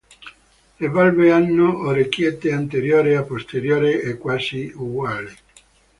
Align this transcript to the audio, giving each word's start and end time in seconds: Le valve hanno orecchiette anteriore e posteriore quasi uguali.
Le 0.79 0.87
valve 0.89 1.31
hanno 1.31 1.77
orecchiette 1.89 2.51
anteriore 2.51 3.13
e 3.13 3.21
posteriore 3.23 4.17
quasi 4.17 4.71
uguali. 4.75 5.31